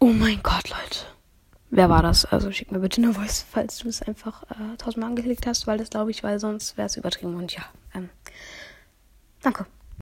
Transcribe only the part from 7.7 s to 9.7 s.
ähm, danke.